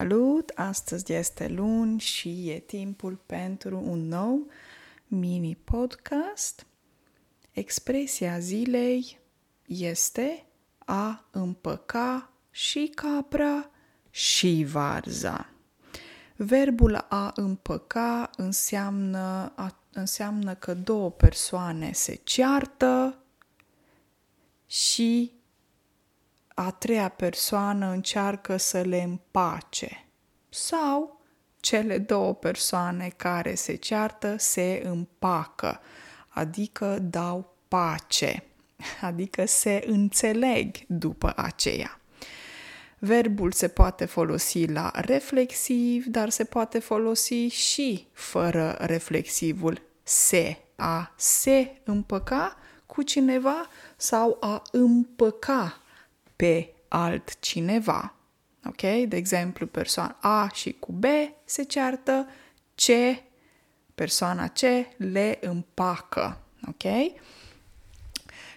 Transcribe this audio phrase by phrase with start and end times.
[0.00, 0.52] Salut!
[0.54, 4.46] Astăzi este luni și e timpul pentru un nou
[5.06, 6.66] mini podcast.
[7.50, 9.18] Expresia zilei
[9.66, 10.46] este
[10.78, 13.70] a împăca și capra
[14.10, 15.48] și varza.
[16.36, 23.18] Verbul a împăca înseamnă, a, înseamnă că două persoane se ceartă
[24.66, 25.39] și
[26.62, 30.06] a treia persoană încearcă să le împace
[30.48, 31.20] sau
[31.60, 35.80] cele două persoane care se ceartă se împacă,
[36.28, 38.42] adică dau pace,
[39.00, 42.00] adică se înțeleg după aceea.
[42.98, 51.12] Verbul se poate folosi la reflexiv, dar se poate folosi și fără reflexivul se, a
[51.16, 52.56] se împăca
[52.86, 55.80] cu cineva sau a împăca
[56.40, 58.14] pe altcineva.
[58.64, 58.80] Ok?
[58.80, 61.04] De exemplu, persoana A și cu B
[61.44, 62.26] se ceartă,
[62.74, 62.84] C,
[63.94, 64.60] persoana C
[64.96, 66.40] le împacă.
[66.68, 67.12] Ok?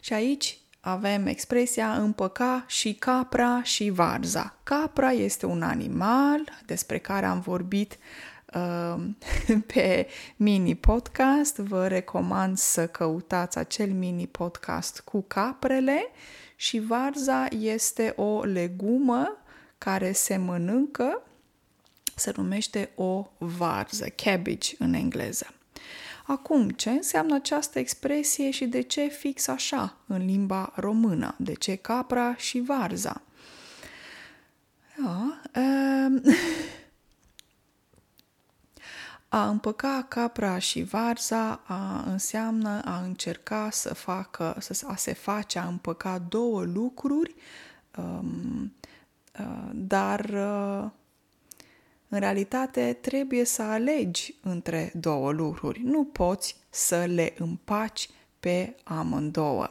[0.00, 4.56] Și aici avem expresia împăca și capra și varza.
[4.62, 7.98] Capra este un animal despre care am vorbit uh,
[9.72, 10.06] pe
[10.36, 11.56] mini podcast.
[11.56, 16.10] Vă recomand să căutați acel mini podcast cu caprele
[16.56, 19.36] și varza este o legumă
[19.78, 21.22] care se mănâncă,
[22.14, 25.46] se numește o varză, cabbage în engleză.
[26.26, 31.34] Acum, ce înseamnă această expresie și de ce fix așa în limba română?
[31.38, 33.22] De ce capra și varza?
[34.96, 36.22] Da, um,
[39.32, 45.58] A împăca capra și varza a, înseamnă a încerca să facă, să, a se face,
[45.58, 47.34] a împăca două lucruri,
[47.96, 48.72] um,
[49.40, 50.90] uh, dar uh,
[52.08, 55.82] în realitate trebuie să alegi între două lucruri.
[55.84, 58.08] Nu poți să le împaci
[58.40, 59.68] pe amândouă.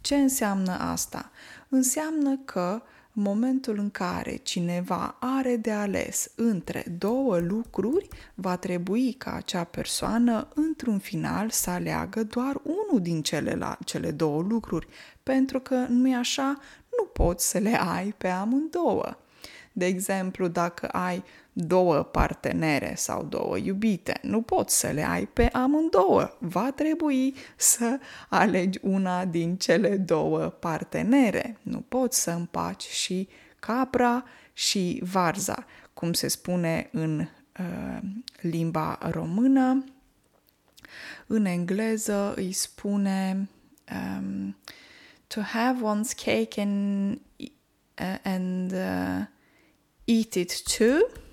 [0.00, 1.30] Ce înseamnă asta?
[1.68, 9.12] Înseamnă că în momentul în care cineva are de ales între două lucruri, va trebui
[9.12, 14.86] ca acea persoană, într-un final, să aleagă doar unul din cele, cele două lucruri,
[15.22, 16.58] pentru că nu e așa,
[16.98, 19.16] nu poți să le ai pe amândouă.
[19.72, 21.24] De exemplu, dacă ai
[21.58, 26.36] două partenere sau două iubite, nu poți să le ai pe amândouă.
[26.38, 31.58] Va trebui să alegi una din cele două partenere.
[31.62, 33.28] Nu poți să împaci și
[33.58, 37.98] capra și varza, cum se spune în uh,
[38.40, 39.84] limba română.
[41.26, 43.48] În engleză îi spune
[43.92, 44.56] um,
[45.26, 47.20] to have one's cake and,
[48.00, 49.26] uh, and uh,
[50.04, 51.24] eat it too.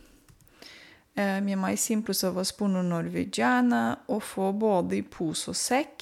[1.41, 6.01] Mi-e mai simplu să vă spun în norvegiană o få både i pus och säck,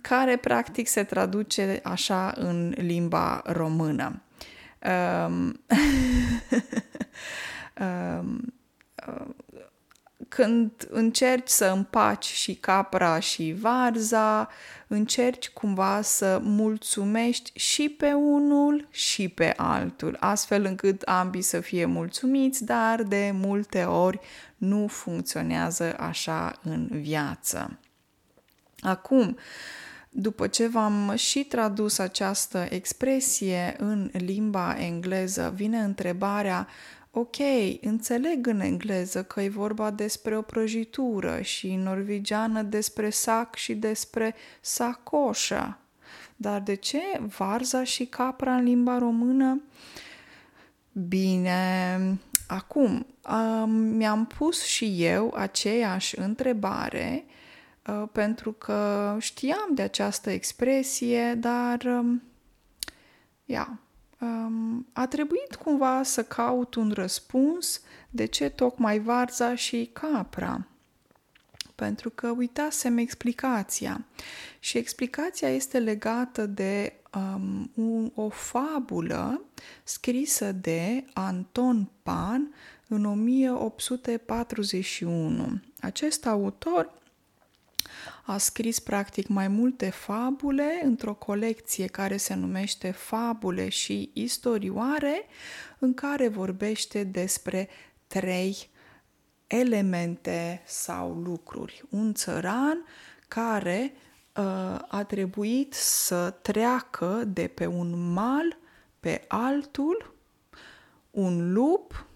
[0.00, 4.22] care practic se traduce așa în limba română.
[5.28, 5.60] Um,
[7.80, 8.54] um,
[10.28, 14.48] când încerci să împaci și capra și varza,
[14.86, 21.84] încerci cumva să mulțumești și pe unul și pe altul, astfel încât ambii să fie
[21.84, 24.20] mulțumiți, dar de multe ori
[24.56, 27.78] nu funcționează așa în viață.
[28.80, 29.36] Acum,
[30.18, 36.68] după ce v-am și tradus această expresie în limba engleză, vine întrebarea
[37.18, 37.36] ok,
[37.80, 43.74] înțeleg în engleză că e vorba despre o prăjitură și în norvegiană despre sac și
[43.74, 45.78] despre sacoșă.
[46.36, 47.00] Dar de ce
[47.36, 49.62] varza și capra în limba română?
[50.92, 51.98] Bine,
[52.46, 57.24] acum um, mi-am pus și eu aceeași întrebare
[57.86, 62.22] uh, pentru că știam de această expresie, dar um,
[63.44, 63.80] ia,
[64.20, 67.80] um, a trebuit cumva să caut un răspuns
[68.10, 70.66] de ce tocmai varza și capra.
[71.74, 74.04] Pentru că uitasem explicația.
[74.58, 79.42] Și explicația este legată de um, un, o fabulă
[79.84, 82.54] scrisă de Anton Pan
[82.88, 85.60] în 1841.
[85.80, 86.94] Acest autor
[88.24, 95.26] a scris practic mai multe fabule într-o colecție care se numește Fabule și istorioare,
[95.78, 97.68] în care vorbește despre
[98.06, 98.70] trei
[99.46, 101.84] elemente sau lucruri.
[101.90, 102.84] Un țăran
[103.28, 104.44] care uh,
[104.88, 108.58] a trebuit să treacă de pe un mal
[109.00, 110.14] pe altul
[111.16, 112.06] un lup,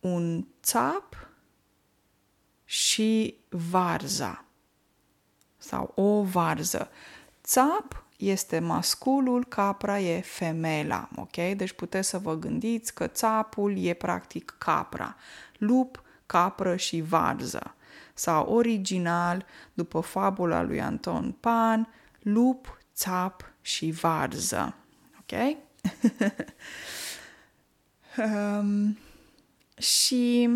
[0.00, 1.25] un țap
[2.76, 4.44] și varza
[5.56, 6.88] sau o varză.
[7.44, 11.36] Țap este masculul, capra e femela, ok?
[11.56, 15.16] Deci puteți să vă gândiți că țapul e practic capra,
[15.58, 17.74] lup, capră și varză.
[18.14, 19.44] Sau original,
[19.74, 21.88] după fabula lui Anton Pan,
[22.22, 24.74] lup, țap și varză,
[25.20, 25.56] ok?
[28.16, 28.98] um,
[29.98, 30.50] și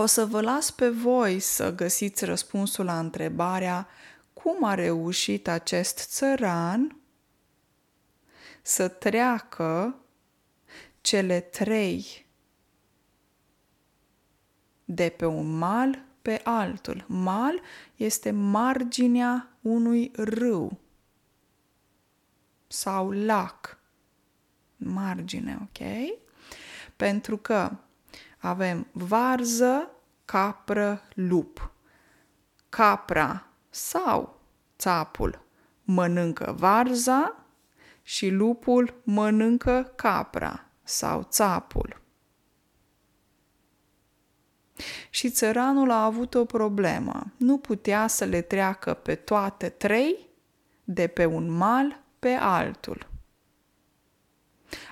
[0.00, 3.88] o să vă las pe voi să găsiți răspunsul la întrebarea
[4.32, 6.96] cum a reușit acest țăran
[8.62, 10.00] să treacă
[11.00, 12.26] cele trei
[14.84, 17.04] de pe un mal pe altul.
[17.08, 17.60] Mal
[17.96, 20.80] este marginea unui râu
[22.66, 23.78] sau lac.
[24.76, 25.86] Margine, ok?
[26.96, 27.76] Pentru că
[28.40, 29.90] avem varză,
[30.24, 31.70] capră, lup.
[32.68, 34.40] Capra sau
[34.78, 35.42] țapul
[35.84, 37.34] mănâncă varza
[38.02, 42.00] și lupul mănâncă capra sau țapul.
[45.10, 47.32] Și țăranul a avut o problemă.
[47.36, 50.28] Nu putea să le treacă pe toate trei
[50.84, 53.08] de pe un mal pe altul.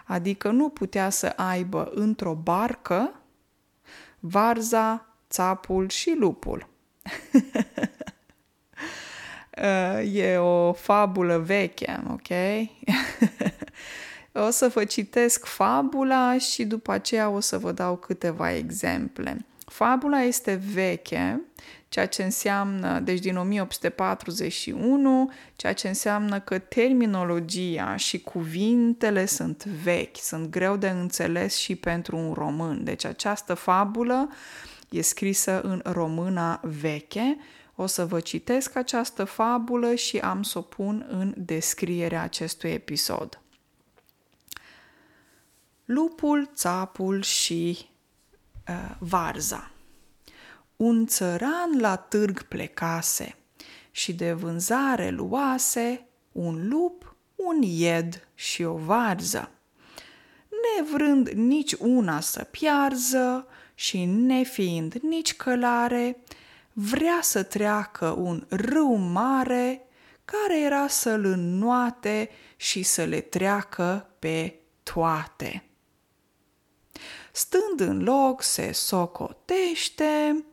[0.04, 3.22] Adică nu putea să aibă într-o barcă
[4.20, 6.68] varza, țapul și lupul.
[10.12, 12.28] e o fabulă veche, ok?
[14.46, 19.46] o să vă citesc fabula și după aceea o să vă dau câteva exemple.
[19.66, 21.40] Fabula este veche,
[21.88, 30.16] ceea ce înseamnă, deci din 1841, ceea ce înseamnă că terminologia și cuvintele sunt vechi,
[30.16, 32.84] sunt greu de înțeles și pentru un român.
[32.84, 34.28] Deci această fabulă
[34.88, 37.38] e scrisă în româna veche.
[37.74, 43.40] O să vă citesc această fabulă și am să o pun în descrierea acestui episod.
[45.84, 47.88] Lupul, țapul și
[48.68, 49.70] uh, varza.
[50.78, 53.36] Un țăran la târg plecase
[53.90, 59.50] și de vânzare luase un lup, un ied și o varză.
[60.76, 66.22] Nevrând nici una să piarză și nefiind nici călare,
[66.72, 69.86] vrea să treacă un râu mare
[70.24, 75.62] care era să-l înnoate și să le treacă pe toate.
[77.32, 80.44] Stând în loc, se socotește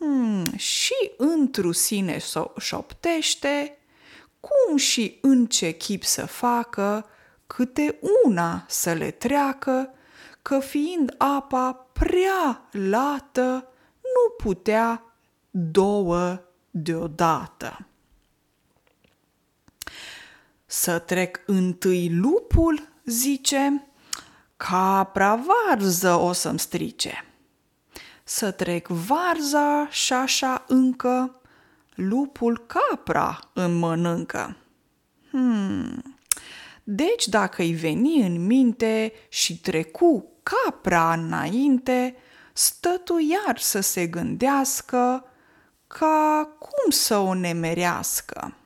[0.00, 3.78] hmm, și întru sine so- șoptește
[4.40, 7.06] cum și în ce chip să facă,
[7.46, 9.94] câte una să le treacă,
[10.42, 13.68] că fiind apa prea lată,
[14.00, 15.04] nu putea
[15.50, 17.86] două deodată.
[20.66, 23.86] Să trec întâi lupul, zice,
[24.56, 27.24] capra varză o să-mi strice.
[28.32, 31.40] Să trec varza și șașa încă
[31.94, 34.56] lupul capra îmi mănâncă.
[35.30, 36.16] Hmm.
[36.82, 42.16] Deci dacă-i veni în minte și trecu capra înainte,
[42.52, 45.24] stătu iar să se gândească
[45.86, 48.56] ca cum să o nemerească.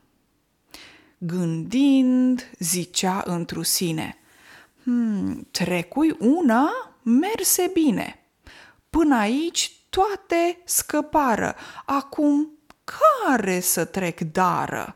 [1.17, 4.17] Gândind, zicea întru sine–
[4.83, 6.69] Hmm, trecui una,
[7.01, 8.24] merse bine.
[8.97, 11.55] Până aici toate scăpară.
[11.85, 12.49] Acum
[12.83, 14.95] care să trec dară?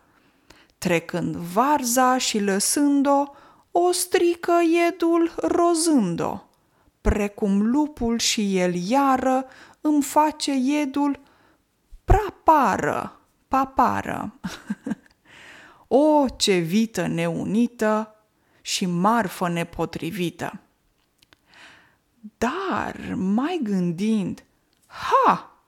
[0.77, 3.23] Trecând varza și lăsând-o,
[3.71, 6.41] o strică iedul rozând-o.
[7.01, 9.45] Precum lupul și el iară
[9.81, 11.19] îmi face iedul
[12.03, 14.39] prapară, papară.
[15.87, 18.15] o, ce vită neunită,
[18.61, 20.59] și marfă nepotrivită.
[22.37, 24.43] Dar, mai gândind,
[24.87, 25.63] ha,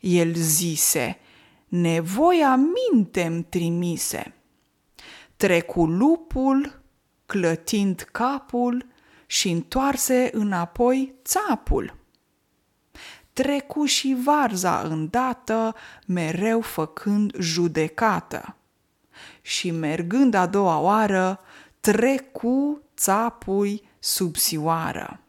[0.00, 1.18] el zise,
[1.68, 4.34] nevoia minte trimise.
[5.36, 6.82] Trecu lupul,
[7.26, 8.86] clătind capul
[9.26, 11.96] și întoarse înapoi țapul.
[13.32, 15.74] Trecu și varza îndată,
[16.06, 18.56] mereu făcând judecată.
[19.42, 21.40] Și mergând a doua oară,
[21.80, 25.20] trecu țapui subsioară.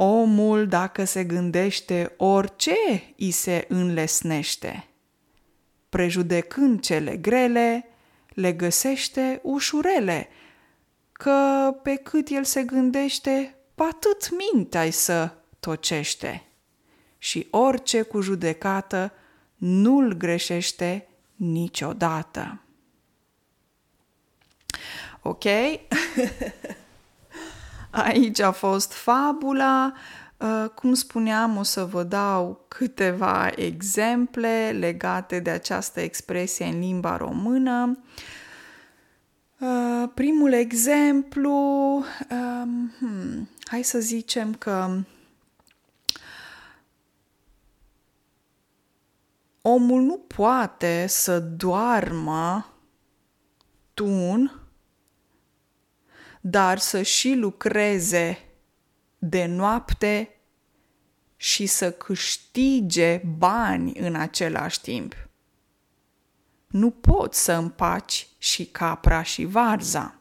[0.00, 2.74] Omul, dacă se gândește, orice
[3.16, 4.86] îi se înlesnește.
[5.88, 7.88] Prejudecând cele grele,
[8.28, 10.28] le găsește ușurele,
[11.12, 16.44] că pe cât el se gândește, atât mintea să tocește.
[17.18, 19.12] Și orice cu judecată
[19.56, 22.60] nu-l greșește niciodată.
[25.22, 25.44] Ok?
[27.90, 29.92] Aici a fost fabula.
[30.36, 37.16] Uh, cum spuneam, o să vă dau câteva exemple legate de această expresie în limba
[37.16, 37.98] română.
[39.58, 41.52] Uh, primul exemplu,
[42.30, 45.02] um, hmm, hai să zicem că
[49.62, 52.72] omul nu poate să doarmă
[53.94, 54.57] tun,
[56.40, 58.38] dar să și lucreze
[59.18, 60.38] de noapte
[61.36, 65.14] și să câștige bani în același timp.
[66.66, 70.18] Nu poți să împaci și capra și varza.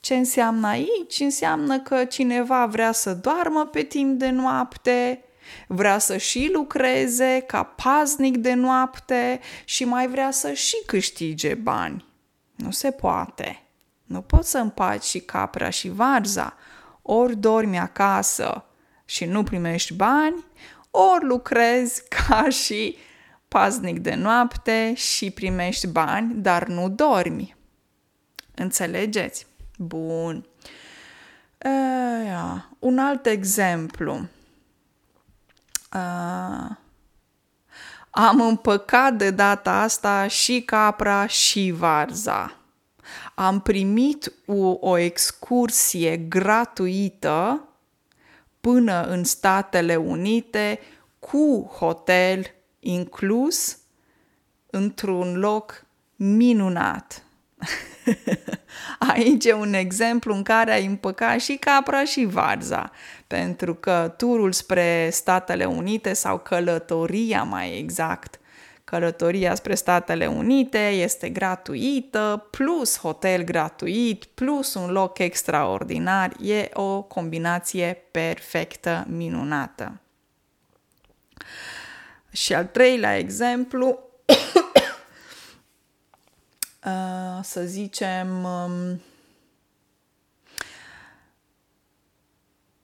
[0.00, 1.20] Ce înseamnă aici?
[1.20, 5.24] Înseamnă că cineva vrea să doarmă pe timp de noapte,
[5.66, 12.04] vrea să și lucreze ca paznic de noapte și mai vrea să și câștige bani.
[12.54, 13.67] Nu se poate.
[14.08, 16.56] Nu poți să împaci și capra și varza.
[17.02, 18.64] Ori dormi acasă
[19.04, 20.44] și nu primești bani,
[20.90, 22.96] ori lucrezi ca și
[23.48, 27.56] paznic de noapte și primești bani, dar nu dormi.
[28.54, 29.46] Înțelegeți?
[29.78, 30.46] Bun.
[31.64, 34.28] Uh, un alt exemplu.
[35.94, 36.70] Uh,
[38.10, 42.58] am împăcat de data asta și capra și varza
[43.40, 47.68] am primit o, o excursie gratuită
[48.60, 50.80] până în Statele Unite
[51.18, 53.78] cu hotel inclus
[54.70, 55.84] într-un loc
[56.16, 57.22] minunat.
[59.14, 62.90] Aici e un exemplu în care ai împăcat și capra și varza,
[63.26, 68.37] pentru că turul spre Statele Unite sau călătoria mai exact
[68.88, 76.32] Călătoria spre Statele Unite este gratuită, plus hotel gratuit, plus un loc extraordinar.
[76.40, 80.00] E o combinație perfectă, minunată.
[82.30, 83.86] Și al treilea exemplu,
[86.84, 89.02] uh, să zicem, um,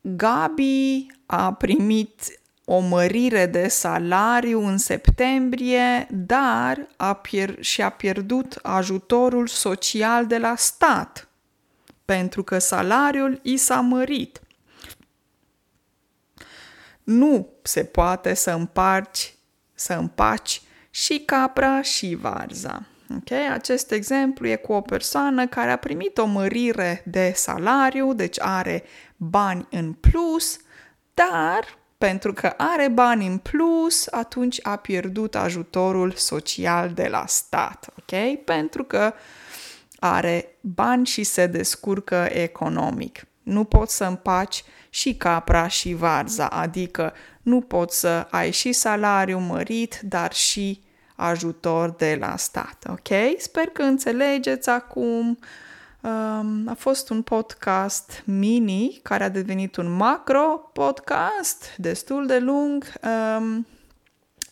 [0.00, 9.46] Gabi a primit o mărire de salariu în septembrie, dar a pier- și-a pierdut ajutorul
[9.46, 11.28] social de la stat,
[12.04, 14.40] pentru că salariul i s-a mărit.
[17.02, 19.34] Nu se poate să împarci,
[19.74, 22.86] să împaci și capra și varza.
[23.16, 23.48] Okay?
[23.52, 28.82] Acest exemplu e cu o persoană care a primit o mărire de salariu, deci are
[29.16, 30.56] bani în plus,
[31.14, 37.86] dar pentru că are bani în plus, atunci a pierdut ajutorul social de la stat,
[37.98, 38.44] ok?
[38.44, 39.12] Pentru că
[39.98, 43.26] are bani și se descurcă economic.
[43.42, 49.38] Nu poți să împaci și capra și varza, adică nu poți să ai și salariu
[49.38, 50.82] mărit, dar și
[51.14, 53.38] ajutor de la stat, ok?
[53.38, 55.38] Sper că înțelegeți acum Um,
[56.66, 62.92] a fost un podcast mini care a devenit un macro podcast destul de lung.
[63.38, 63.66] Um,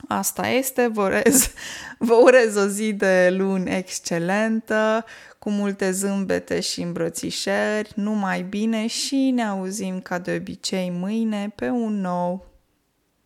[0.08, 1.52] asta este, vă urez,
[2.08, 5.04] vă urez o zi de luni excelentă,
[5.38, 11.68] cu multe zâmbete și îmbrățișări, numai bine și ne auzim ca de obicei mâine pe
[11.68, 12.46] un nou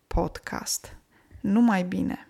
[0.07, 0.97] podcast.
[1.41, 2.26] Numai bine!